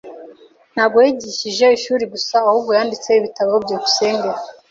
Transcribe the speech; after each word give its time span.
Ntabwo 0.73 0.97
yigishije 1.05 1.65
ishuri 1.77 2.03
gusa, 2.13 2.35
ahubwo 2.49 2.71
yanditse 2.77 3.09
ibitabo. 3.19 3.53
byukusenge 3.63 4.29